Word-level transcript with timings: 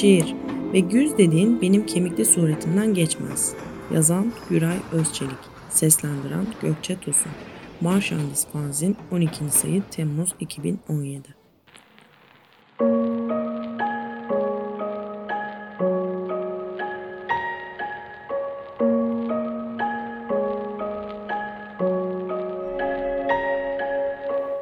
Şiir 0.00 0.34
ve 0.72 0.80
güz 0.80 1.18
dediğin 1.18 1.60
benim 1.60 1.86
kemikli 1.86 2.24
suretimden 2.24 2.94
geçmez. 2.94 3.54
Yazan 3.94 4.32
Güray 4.50 4.76
Özçelik, 4.92 5.38
seslendiren 5.70 6.46
Gökçe 6.62 7.00
Tosun. 7.00 7.32
Marşandis 7.80 8.46
Fanzin 8.46 8.96
12. 9.12 9.50
sayı 9.50 9.82
Temmuz 9.90 10.34
2017. 10.40 11.28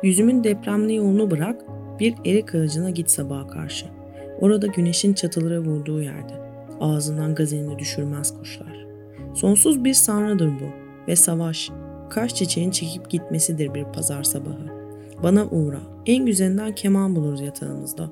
Yüzümün 0.03 0.45
depremli 0.45 0.95
yolunu 0.95 1.31
bırak, 1.31 1.63
bir 2.01 2.15
erik 2.25 2.55
ağacına 2.55 2.91
git 2.91 3.11
sabaha 3.11 3.47
karşı. 3.47 4.06
Orada 4.41 4.67
güneşin 4.67 5.13
çatılara 5.13 5.59
vurduğu 5.59 6.03
yerde. 6.03 6.33
Ağzından 6.81 7.35
gazelini 7.35 7.79
düşürmez 7.79 8.39
kuşlar. 8.39 8.87
Sonsuz 9.35 9.85
bir 9.85 9.95
sanrıdır 9.95 10.49
bu 10.49 10.71
ve 11.09 11.17
savaş, 11.17 11.71
kaş 12.11 12.35
çiçeğin 12.35 12.71
çekip 12.71 13.11
gitmesidir 13.11 13.75
bir 13.75 13.85
pazar 13.85 14.23
sabahı. 14.23 14.77
Bana 15.23 15.47
uğra, 15.47 15.81
en 16.07 16.27
güzelinden 16.27 16.75
keman 16.75 17.17
buluruz 17.17 17.41
yatağımızda. 17.41 18.11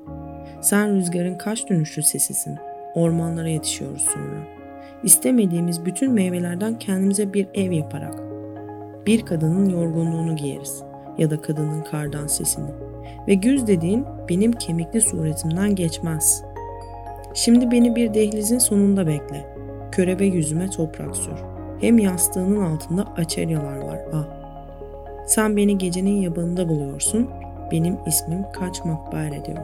Sen 0.61 0.95
rüzgarın 0.95 1.37
kaç 1.37 1.69
dönüşlü 1.69 2.03
sesisin, 2.03 2.57
ormanlara 2.95 3.49
yetişiyoruz 3.49 4.01
sonra. 4.01 4.47
İstemediğimiz 5.03 5.85
bütün 5.85 6.11
meyvelerden 6.11 6.79
kendimize 6.79 7.33
bir 7.33 7.47
ev 7.53 7.71
yaparak. 7.71 8.23
Bir 9.07 9.25
kadının 9.25 9.69
yorgunluğunu 9.69 10.35
giyeriz 10.35 10.83
ya 11.17 11.29
da 11.29 11.41
kadının 11.41 11.81
kardan 11.81 12.27
sesini. 12.27 12.69
Ve 13.27 13.33
güz 13.33 13.67
dediğin 13.67 14.05
benim 14.29 14.51
kemikli 14.51 15.01
suretimden 15.01 15.75
geçmez. 15.75 16.43
Şimdi 17.33 17.71
beni 17.71 17.95
bir 17.95 18.13
dehlizin 18.13 18.59
sonunda 18.59 19.07
bekle. 19.07 19.45
Körebe 19.91 20.25
yüzüme 20.25 20.69
toprak 20.69 21.15
sür. 21.15 21.35
Hem 21.81 21.99
yastığının 21.99 22.61
altında 22.61 23.05
açelyalar 23.17 23.77
var 23.77 23.99
ah. 24.13 24.25
Sen 25.27 25.57
beni 25.57 25.77
gecenin 25.77 26.21
yabanında 26.21 26.69
buluyorsun. 26.69 27.29
Benim 27.71 27.97
ismim 28.05 28.45
kaç 28.53 28.85
makbul 28.85 29.37
ediyor. 29.37 29.61